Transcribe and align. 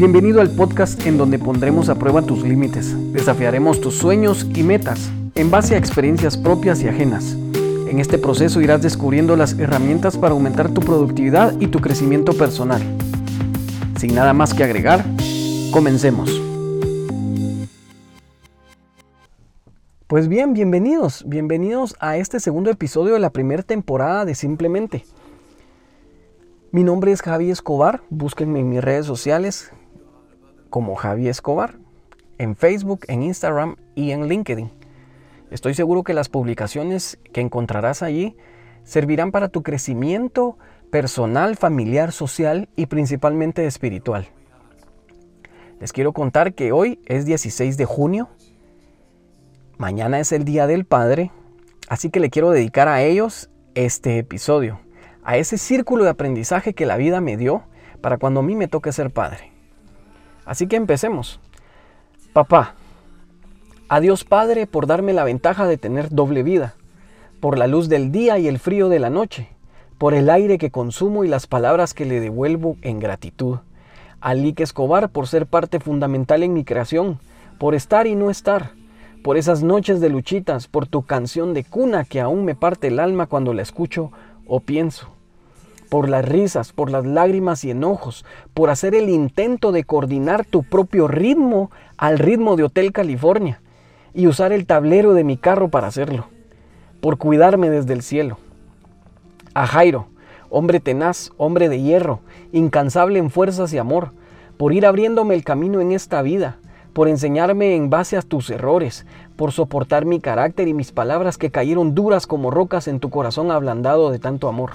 Bienvenido 0.00 0.40
al 0.40 0.48
podcast 0.48 1.06
en 1.06 1.18
donde 1.18 1.38
pondremos 1.38 1.90
a 1.90 1.94
prueba 1.94 2.22
tus 2.22 2.42
límites, 2.42 2.96
desafiaremos 3.12 3.82
tus 3.82 3.98
sueños 3.98 4.46
y 4.54 4.62
metas 4.62 5.10
en 5.34 5.50
base 5.50 5.74
a 5.74 5.78
experiencias 5.78 6.38
propias 6.38 6.82
y 6.82 6.88
ajenas. 6.88 7.34
En 7.86 7.98
este 7.98 8.16
proceso 8.16 8.62
irás 8.62 8.80
descubriendo 8.80 9.36
las 9.36 9.58
herramientas 9.58 10.16
para 10.16 10.32
aumentar 10.32 10.70
tu 10.70 10.80
productividad 10.80 11.52
y 11.60 11.66
tu 11.66 11.80
crecimiento 11.80 12.32
personal. 12.32 12.80
Sin 13.98 14.14
nada 14.14 14.32
más 14.32 14.54
que 14.54 14.64
agregar, 14.64 15.04
comencemos. 15.70 16.30
Pues 20.06 20.28
bien, 20.28 20.54
bienvenidos, 20.54 21.24
bienvenidos 21.28 21.94
a 22.00 22.16
este 22.16 22.40
segundo 22.40 22.70
episodio 22.70 23.12
de 23.12 23.20
la 23.20 23.34
primera 23.34 23.62
temporada 23.62 24.24
de 24.24 24.34
Simplemente. 24.34 25.04
Mi 26.72 26.84
nombre 26.84 27.12
es 27.12 27.20
Javi 27.20 27.50
Escobar, 27.50 28.00
búsquenme 28.08 28.60
en 28.60 28.70
mis 28.70 28.82
redes 28.82 29.04
sociales 29.04 29.72
como 30.70 30.94
Javi 30.94 31.28
Escobar, 31.28 31.74
en 32.38 32.56
Facebook, 32.56 33.00
en 33.08 33.22
Instagram 33.22 33.76
y 33.94 34.12
en 34.12 34.28
LinkedIn. 34.28 34.70
Estoy 35.50 35.74
seguro 35.74 36.04
que 36.04 36.14
las 36.14 36.28
publicaciones 36.28 37.18
que 37.32 37.40
encontrarás 37.40 38.02
allí 38.02 38.36
servirán 38.84 39.32
para 39.32 39.48
tu 39.48 39.62
crecimiento 39.62 40.56
personal, 40.90 41.56
familiar, 41.56 42.12
social 42.12 42.68
y 42.76 42.86
principalmente 42.86 43.66
espiritual. 43.66 44.28
Les 45.80 45.92
quiero 45.92 46.12
contar 46.12 46.54
que 46.54 46.72
hoy 46.72 47.00
es 47.06 47.26
16 47.26 47.76
de 47.76 47.84
junio, 47.84 48.28
mañana 49.76 50.20
es 50.20 50.32
el 50.32 50.44
Día 50.44 50.66
del 50.66 50.84
Padre, 50.84 51.30
así 51.88 52.10
que 52.10 52.20
le 52.20 52.30
quiero 52.30 52.50
dedicar 52.50 52.88
a 52.88 53.02
ellos 53.02 53.50
este 53.74 54.18
episodio 54.18 54.80
a 55.22 55.36
ese 55.36 55.58
círculo 55.58 56.04
de 56.04 56.10
aprendizaje 56.10 56.74
que 56.74 56.86
la 56.86 56.96
vida 56.96 57.20
me 57.20 57.36
dio 57.36 57.62
para 58.00 58.18
cuando 58.18 58.40
a 58.40 58.42
mí 58.42 58.56
me 58.56 58.68
toque 58.68 58.92
ser 58.92 59.10
padre. 59.10 59.52
Así 60.50 60.66
que 60.66 60.74
empecemos. 60.74 61.38
Papá, 62.32 62.74
adiós 63.88 64.24
Padre 64.24 64.66
por 64.66 64.88
darme 64.88 65.12
la 65.12 65.22
ventaja 65.22 65.68
de 65.68 65.78
tener 65.78 66.10
doble 66.10 66.42
vida, 66.42 66.74
por 67.38 67.56
la 67.56 67.68
luz 67.68 67.88
del 67.88 68.10
día 68.10 68.36
y 68.40 68.48
el 68.48 68.58
frío 68.58 68.88
de 68.88 68.98
la 68.98 69.10
noche, 69.10 69.48
por 69.96 70.12
el 70.12 70.28
aire 70.28 70.58
que 70.58 70.72
consumo 70.72 71.22
y 71.22 71.28
las 71.28 71.46
palabras 71.46 71.94
que 71.94 72.04
le 72.04 72.18
devuelvo 72.18 72.76
en 72.82 72.98
gratitud. 72.98 73.58
A 74.20 74.34
Lique 74.34 74.64
Escobar 74.64 75.10
por 75.10 75.28
ser 75.28 75.46
parte 75.46 75.78
fundamental 75.78 76.42
en 76.42 76.52
mi 76.52 76.64
creación, 76.64 77.20
por 77.60 77.76
estar 77.76 78.08
y 78.08 78.16
no 78.16 78.28
estar, 78.28 78.72
por 79.22 79.36
esas 79.36 79.62
noches 79.62 80.00
de 80.00 80.08
luchitas, 80.08 80.66
por 80.66 80.88
tu 80.88 81.02
canción 81.02 81.54
de 81.54 81.62
cuna 81.62 82.04
que 82.04 82.20
aún 82.20 82.44
me 82.44 82.56
parte 82.56 82.88
el 82.88 82.98
alma 82.98 83.26
cuando 83.26 83.54
la 83.54 83.62
escucho 83.62 84.10
o 84.48 84.58
pienso, 84.58 85.12
por 85.90 86.08
las 86.08 86.24
risas, 86.24 86.72
por 86.72 86.90
las 86.90 87.04
lágrimas 87.04 87.64
y 87.64 87.70
enojos, 87.72 88.24
por 88.54 88.70
hacer 88.70 88.94
el 88.94 89.10
intento 89.10 89.72
de 89.72 89.84
coordinar 89.84 90.46
tu 90.46 90.62
propio 90.62 91.08
ritmo 91.08 91.70
al 91.98 92.18
ritmo 92.18 92.56
de 92.56 92.62
Hotel 92.62 92.92
California 92.92 93.60
y 94.14 94.28
usar 94.28 94.52
el 94.52 94.66
tablero 94.66 95.12
de 95.12 95.24
mi 95.24 95.36
carro 95.36 95.68
para 95.68 95.88
hacerlo, 95.88 96.26
por 97.00 97.18
cuidarme 97.18 97.68
desde 97.68 97.92
el 97.92 98.02
cielo. 98.02 98.38
A 99.52 99.66
Jairo, 99.66 100.06
hombre 100.48 100.78
tenaz, 100.78 101.32
hombre 101.36 101.68
de 101.68 101.82
hierro, 101.82 102.20
incansable 102.52 103.18
en 103.18 103.30
fuerzas 103.30 103.72
y 103.72 103.78
amor, 103.78 104.12
por 104.56 104.72
ir 104.72 104.86
abriéndome 104.86 105.34
el 105.34 105.42
camino 105.42 105.80
en 105.80 105.90
esta 105.90 106.22
vida, 106.22 106.58
por 106.92 107.08
enseñarme 107.08 107.74
en 107.74 107.90
base 107.90 108.16
a 108.16 108.22
tus 108.22 108.48
errores, 108.50 109.06
por 109.34 109.50
soportar 109.50 110.04
mi 110.04 110.20
carácter 110.20 110.68
y 110.68 110.74
mis 110.74 110.92
palabras 110.92 111.36
que 111.36 111.50
cayeron 111.50 111.94
duras 111.96 112.28
como 112.28 112.50
rocas 112.52 112.86
en 112.86 113.00
tu 113.00 113.10
corazón 113.10 113.50
ablandado 113.50 114.10
de 114.10 114.20
tanto 114.20 114.48
amor. 114.48 114.72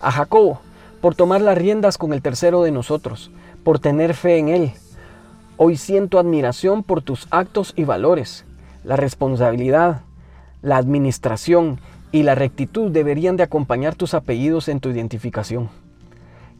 A 0.00 0.10
Jacobo, 0.10 0.60
por 1.00 1.14
tomar 1.14 1.40
las 1.40 1.58
riendas 1.58 1.98
con 1.98 2.12
el 2.12 2.22
tercero 2.22 2.62
de 2.62 2.70
nosotros, 2.70 3.30
por 3.62 3.78
tener 3.78 4.14
fe 4.14 4.38
en 4.38 4.48
él. 4.48 4.72
Hoy 5.56 5.76
siento 5.76 6.18
admiración 6.18 6.82
por 6.82 7.02
tus 7.02 7.28
actos 7.30 7.72
y 7.76 7.84
valores. 7.84 8.44
La 8.84 8.96
responsabilidad, 8.96 10.00
la 10.62 10.76
administración 10.76 11.78
y 12.10 12.22
la 12.22 12.34
rectitud 12.34 12.90
deberían 12.90 13.36
de 13.36 13.42
acompañar 13.42 13.94
tus 13.94 14.14
apellidos 14.14 14.68
en 14.68 14.80
tu 14.80 14.88
identificación. 14.88 15.68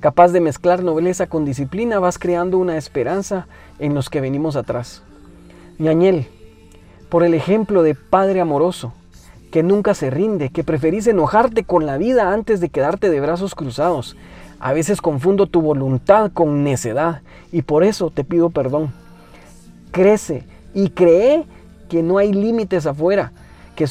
Capaz 0.00 0.32
de 0.32 0.40
mezclar 0.40 0.82
nobleza 0.82 1.26
con 1.26 1.44
disciplina, 1.44 1.98
vas 1.98 2.18
creando 2.18 2.58
una 2.58 2.76
esperanza 2.76 3.46
en 3.78 3.94
los 3.94 4.10
que 4.10 4.20
venimos 4.20 4.56
atrás. 4.56 5.02
Ñañel, 5.78 6.26
por 7.08 7.24
el 7.24 7.34
ejemplo 7.34 7.82
de 7.82 7.94
padre 7.94 8.40
amoroso, 8.40 8.92
que 9.54 9.62
nunca 9.62 9.94
se 9.94 10.10
rinde, 10.10 10.48
que 10.48 10.64
preferís 10.64 11.06
enojarte 11.06 11.62
con 11.62 11.86
la 11.86 11.96
vida 11.96 12.32
antes 12.32 12.58
de 12.58 12.70
quedarte 12.70 13.08
de 13.08 13.20
brazos 13.20 13.54
cruzados. 13.54 14.16
A 14.58 14.72
veces 14.72 15.00
confundo 15.00 15.46
tu 15.46 15.60
voluntad 15.60 16.32
con 16.32 16.64
necedad 16.64 17.22
y 17.52 17.62
por 17.62 17.84
eso 17.84 18.10
te 18.10 18.24
pido 18.24 18.50
perdón. 18.50 18.92
Crece 19.92 20.42
y 20.74 20.88
cree 20.90 21.44
que 21.88 22.02
no 22.02 22.18
hay 22.18 22.32
límites 22.32 22.84
afuera, 22.84 23.30
que, 23.76 23.84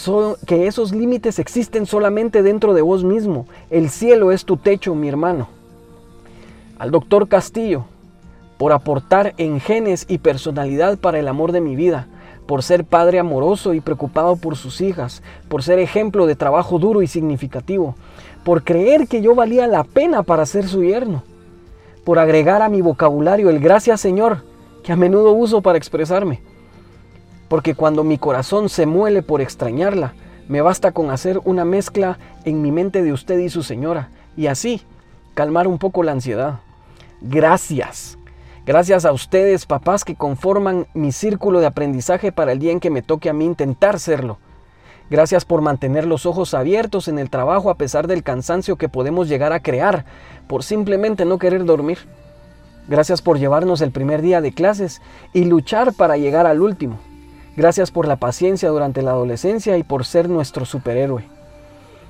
esos 0.68 0.92
límites 0.92 1.40
existen 1.40 1.86
solamente 1.86 2.44
dentro 2.44 2.74
de 2.74 2.82
vos 2.82 3.06
mismo. 3.06 3.48
El 3.70 3.90
cielo 3.90 4.34
es 4.34 4.44
tu 4.44 4.58
techo, 4.58 4.94
mi 4.96 5.08
hermano 5.08 5.48
al 6.78 6.92
doctor 6.92 7.30
Castillo 7.30 7.86
por 8.58 8.74
aportar 8.74 9.34
en 9.38 9.62
genes 9.62 10.08
y 10.10 10.18
personalidad 10.18 10.98
para 10.98 11.20
el 11.20 11.30
amor 11.30 11.54
de 11.54 11.62
mi 11.62 11.78
vida, 11.78 12.08
por 12.46 12.64
ser 12.64 12.84
padre 12.84 13.20
amoroso 13.20 13.74
y 13.74 13.82
preocupado 13.82 14.36
por 14.36 14.56
sus 14.56 14.82
hijas, 14.82 15.24
por 15.50 15.64
ser 15.64 15.80
ejemplo 15.80 16.26
de 16.26 16.36
trabajo 16.36 16.80
duro 16.80 17.02
y 17.02 17.08
significativo, 17.08 17.96
por 18.44 18.64
creer 18.64 19.08
que 19.08 19.22
yo 19.22 19.36
valía 19.36 19.68
la 19.68 19.84
pena 19.84 20.24
para 20.24 20.46
ser 20.46 20.68
su 20.68 20.84
yerno, 20.84 21.24
por 22.04 22.20
agregar 22.20 22.62
a 22.62 22.70
mi 22.70 22.82
vocabulario 22.82 23.50
el 23.50 23.60
gracias 23.60 24.02
Señor, 24.02 24.44
que 24.84 24.92
a 24.92 24.96
menudo 24.96 25.32
uso 25.32 25.62
para 25.62 25.78
expresarme, 25.78 26.42
porque 27.48 27.76
cuando 27.76 28.04
mi 28.04 28.18
corazón 28.18 28.70
se 28.70 28.86
muele 28.86 29.22
por 29.22 29.42
extrañarla, 29.42 30.14
me 30.48 30.62
basta 30.62 30.92
con 30.92 31.10
hacer 31.10 31.40
una 31.46 31.64
mezcla 31.64 32.20
en 32.44 32.62
mi 32.62 32.72
mente 32.72 33.02
de 33.02 33.14
usted 33.14 33.40
y 33.40 33.50
su 33.50 33.64
señora, 33.64 34.10
y 34.36 34.48
así 34.48 34.82
calmar 35.34 35.68
un 35.68 35.78
poco 35.78 36.04
la 36.04 36.12
ansiedad. 36.12 36.60
Gracias. 37.22 38.18
Gracias 38.66 39.04
a 39.04 39.12
ustedes, 39.12 39.66
papás, 39.66 40.06
que 40.06 40.16
conforman 40.16 40.88
mi 40.94 41.12
círculo 41.12 41.60
de 41.60 41.66
aprendizaje 41.66 42.32
para 42.32 42.54
el 42.54 42.60
día 42.60 42.72
en 42.72 42.80
que 42.80 42.90
me 42.90 43.02
toque 43.02 43.30
a 43.30 43.34
mí 43.34 43.44
intentar 43.44 44.00
serlo. 44.00 44.38
Gracias 45.10 45.44
por 45.44 45.60
mantener 45.60 46.08
los 46.08 46.26
ojos 46.26 46.54
abiertos 46.54 47.10
en 47.10 47.20
el 47.20 47.30
trabajo 47.30 47.70
a 47.70 47.76
pesar 47.76 48.08
del 48.08 48.24
cansancio 48.24 48.78
que 48.78 48.88
podemos 48.88 49.28
llegar 49.28 49.52
a 49.52 49.60
crear 49.60 50.06
por 50.48 50.64
simplemente 50.64 51.26
no 51.26 51.40
querer 51.40 51.66
dormir. 51.66 52.00
Gracias 52.88 53.22
por 53.22 53.38
llevarnos 53.38 53.82
el 53.82 53.92
primer 53.92 54.22
día 54.22 54.40
de 54.40 54.54
clases 54.54 55.02
y 55.34 55.44
luchar 55.44 55.94
para 55.94 56.16
llegar 56.16 56.48
al 56.48 56.62
último. 56.62 57.00
Gracias 57.58 57.92
por 57.92 58.08
la 58.08 58.16
paciencia 58.16 58.70
durante 58.70 59.02
la 59.02 59.12
adolescencia 59.12 59.78
y 59.78 59.84
por 59.84 60.06
ser 60.06 60.30
nuestro 60.30 60.66
superhéroe. 60.66 61.26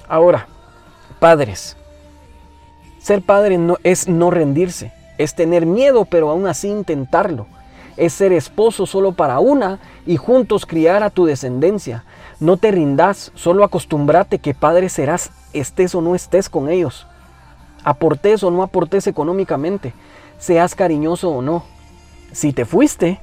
Ahora, 0.08 0.48
padres, 1.20 1.78
ser 3.00 3.24
padre 3.24 3.58
no, 3.58 3.78
es 3.84 4.08
no 4.08 4.30
rendirse, 4.30 4.94
es 5.18 5.36
tener 5.36 5.66
miedo 5.66 6.06
pero 6.06 6.30
aún 6.30 6.48
así 6.48 6.70
intentarlo. 6.70 7.48
Es 7.96 8.14
ser 8.14 8.34
esposo 8.34 8.86
solo 8.86 9.12
para 9.12 9.40
una 9.40 9.80
y 10.06 10.18
juntos 10.18 10.66
criar 10.66 11.04
a 11.04 11.10
tu 11.10 11.26
descendencia. 11.26 12.04
No 12.40 12.58
te 12.58 12.72
rindas, 12.72 13.32
solo 13.36 13.64
acostúmbrate 13.64 14.40
que 14.40 14.54
padre 14.54 14.90
serás, 14.90 15.32
estés 15.54 15.94
o 15.94 16.02
no 16.02 16.16
estés 16.16 16.50
con 16.50 16.70
ellos. 16.70 17.08
Aportes 17.84 18.44
o 18.44 18.52
no 18.52 18.64
aportes 18.64 19.08
económicamente, 19.08 19.94
seas 20.40 20.74
cariñoso 20.74 21.30
o 21.30 21.42
no. 21.42 21.64
Si 22.32 22.52
te 22.52 22.66
fuiste 22.66 23.20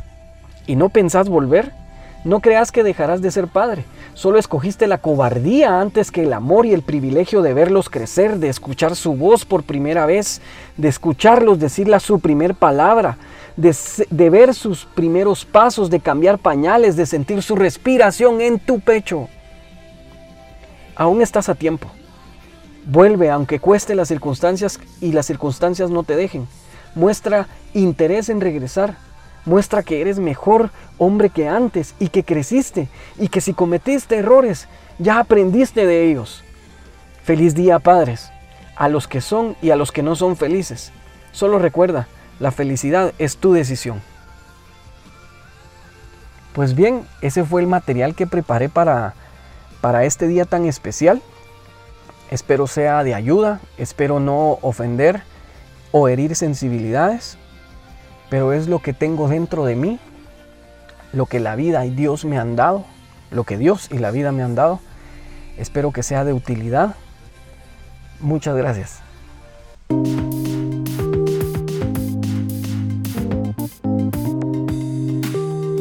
y 0.66 0.76
no 0.76 0.88
pensás 0.88 1.28
volver, 1.28 1.72
no 2.24 2.40
creas 2.40 2.70
que 2.70 2.82
dejarás 2.82 3.22
de 3.22 3.30
ser 3.30 3.48
padre. 3.48 3.84
Solo 4.14 4.38
escogiste 4.38 4.86
la 4.86 4.98
cobardía 4.98 5.80
antes 5.80 6.10
que 6.10 6.24
el 6.24 6.32
amor 6.32 6.66
y 6.66 6.72
el 6.72 6.82
privilegio 6.82 7.42
de 7.42 7.54
verlos 7.54 7.88
crecer, 7.88 8.38
de 8.38 8.48
escuchar 8.48 8.94
su 8.96 9.14
voz 9.14 9.44
por 9.44 9.62
primera 9.62 10.06
vez, 10.06 10.42
de 10.76 10.88
escucharlos 10.88 11.58
decirla 11.58 12.00
su 12.00 12.20
primer 12.20 12.54
palabra, 12.54 13.16
de, 13.56 13.74
de, 14.10 14.30
ver 14.30 14.54
sus 14.54 14.84
primeros 14.84 15.44
pasos, 15.44 15.88
de 15.90 16.00
cambiar 16.00 16.38
pañales, 16.38 16.96
de 16.96 17.06
sentir 17.06 17.42
su 17.42 17.56
respiración 17.56 18.40
en 18.40 18.58
tu 18.58 18.80
pecho. 18.80 19.28
Aún 20.96 21.22
estás 21.22 21.48
a 21.48 21.54
tiempo. 21.54 21.88
Vuelve 22.84 23.30
aunque 23.30 23.60
cueste 23.60 23.94
las 23.94 24.08
circunstancias 24.08 24.80
y 25.00 25.12
las 25.12 25.26
circunstancias 25.26 25.90
no 25.90 26.02
te 26.02 26.16
dejen. 26.16 26.46
Muestra 26.94 27.46
interés 27.72 28.28
en 28.28 28.40
regresar 28.40 28.96
Muestra 29.44 29.82
que 29.82 30.00
eres 30.00 30.18
mejor 30.18 30.70
hombre 30.98 31.30
que 31.30 31.48
antes 31.48 31.94
y 31.98 32.08
que 32.08 32.24
creciste 32.24 32.88
y 33.18 33.28
que 33.28 33.40
si 33.40 33.54
cometiste 33.54 34.16
errores, 34.16 34.68
ya 34.98 35.18
aprendiste 35.18 35.86
de 35.86 36.10
ellos. 36.10 36.44
Feliz 37.24 37.54
día, 37.54 37.78
padres, 37.78 38.30
a 38.76 38.88
los 38.88 39.08
que 39.08 39.20
son 39.20 39.56
y 39.62 39.70
a 39.70 39.76
los 39.76 39.92
que 39.92 40.02
no 40.02 40.14
son 40.16 40.36
felices. 40.36 40.92
Solo 41.32 41.58
recuerda, 41.58 42.06
la 42.38 42.50
felicidad 42.50 43.12
es 43.18 43.36
tu 43.36 43.52
decisión. 43.52 44.02
Pues 46.52 46.74
bien, 46.74 47.06
ese 47.22 47.44
fue 47.44 47.60
el 47.60 47.66
material 47.66 48.14
que 48.14 48.26
preparé 48.26 48.68
para, 48.68 49.14
para 49.80 50.04
este 50.04 50.26
día 50.26 50.44
tan 50.44 50.66
especial. 50.66 51.22
Espero 52.30 52.66
sea 52.66 53.04
de 53.04 53.14
ayuda, 53.14 53.60
espero 53.78 54.20
no 54.20 54.58
ofender 54.62 55.22
o 55.92 56.08
herir 56.08 56.34
sensibilidades. 56.36 57.38
Pero 58.30 58.52
es 58.52 58.68
lo 58.68 58.78
que 58.78 58.94
tengo 58.94 59.28
dentro 59.28 59.64
de 59.64 59.74
mí, 59.74 59.98
lo 61.12 61.26
que 61.26 61.40
la 61.40 61.56
vida 61.56 61.84
y 61.84 61.90
Dios 61.90 62.24
me 62.24 62.38
han 62.38 62.56
dado, 62.56 62.84
lo 63.30 63.44
que 63.44 63.58
Dios 63.58 63.88
y 63.90 63.98
la 63.98 64.12
vida 64.12 64.32
me 64.32 64.42
han 64.42 64.54
dado. 64.54 64.80
Espero 65.58 65.92
que 65.92 66.02
sea 66.02 66.24
de 66.24 66.32
utilidad. 66.32 66.94
Muchas 68.20 68.56
gracias. 68.56 69.00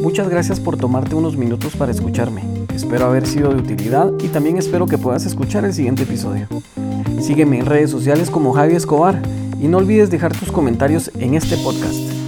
Muchas 0.02 0.28
gracias 0.28 0.58
por 0.58 0.76
tomarte 0.76 1.14
unos 1.14 1.36
minutos 1.36 1.76
para 1.76 1.92
escucharme. 1.92 2.42
Espero 2.74 3.06
haber 3.06 3.26
sido 3.26 3.50
de 3.50 3.60
utilidad 3.62 4.10
y 4.20 4.28
también 4.28 4.58
espero 4.58 4.86
que 4.86 4.98
puedas 4.98 5.24
escuchar 5.24 5.64
el 5.64 5.72
siguiente 5.72 6.02
episodio. 6.02 6.48
Sígueme 7.20 7.60
en 7.60 7.66
redes 7.66 7.90
sociales 7.90 8.28
como 8.28 8.52
Javi 8.52 8.74
Escobar 8.74 9.22
y 9.60 9.68
no 9.68 9.78
olvides 9.78 10.10
dejar 10.10 10.36
tus 10.36 10.50
comentarios 10.50 11.12
en 11.20 11.34
este 11.34 11.56
podcast. 11.58 12.19